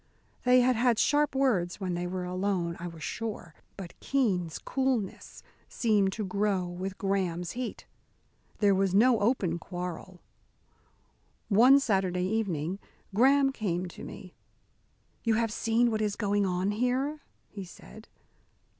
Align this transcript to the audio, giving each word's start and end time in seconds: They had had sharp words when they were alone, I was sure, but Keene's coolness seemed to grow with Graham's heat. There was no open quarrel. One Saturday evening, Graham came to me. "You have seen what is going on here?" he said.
They 0.45 0.61
had 0.61 0.75
had 0.75 0.97
sharp 0.97 1.35
words 1.35 1.79
when 1.79 1.93
they 1.93 2.07
were 2.07 2.23
alone, 2.23 2.75
I 2.79 2.87
was 2.87 3.03
sure, 3.03 3.53
but 3.77 3.99
Keene's 3.99 4.57
coolness 4.57 5.43
seemed 5.69 6.11
to 6.13 6.25
grow 6.25 6.65
with 6.65 6.97
Graham's 6.97 7.51
heat. 7.51 7.85
There 8.57 8.73
was 8.73 8.95
no 8.95 9.19
open 9.19 9.59
quarrel. 9.59 10.19
One 11.49 11.79
Saturday 11.79 12.25
evening, 12.25 12.79
Graham 13.13 13.51
came 13.51 13.85
to 13.89 14.03
me. 14.03 14.33
"You 15.23 15.35
have 15.35 15.53
seen 15.53 15.91
what 15.91 16.01
is 16.01 16.15
going 16.15 16.47
on 16.47 16.71
here?" 16.71 17.19
he 17.47 17.63
said. 17.63 18.07